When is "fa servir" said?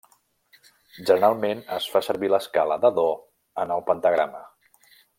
1.97-2.33